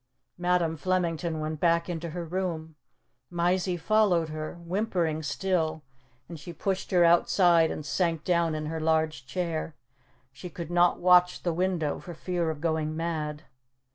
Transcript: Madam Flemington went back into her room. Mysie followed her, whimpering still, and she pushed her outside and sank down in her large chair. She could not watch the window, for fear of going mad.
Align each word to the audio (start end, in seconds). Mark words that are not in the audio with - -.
Madam 0.39 0.75
Flemington 0.77 1.39
went 1.39 1.59
back 1.59 1.87
into 1.87 2.09
her 2.09 2.25
room. 2.25 2.73
Mysie 3.29 3.77
followed 3.77 4.29
her, 4.29 4.55
whimpering 4.55 5.21
still, 5.21 5.83
and 6.27 6.39
she 6.39 6.51
pushed 6.53 6.89
her 6.89 7.03
outside 7.05 7.69
and 7.69 7.85
sank 7.85 8.23
down 8.23 8.55
in 8.55 8.65
her 8.65 8.79
large 8.79 9.27
chair. 9.27 9.75
She 10.31 10.49
could 10.49 10.71
not 10.71 10.99
watch 10.99 11.43
the 11.43 11.53
window, 11.53 11.99
for 11.99 12.15
fear 12.15 12.49
of 12.49 12.61
going 12.61 12.97
mad. 12.97 13.43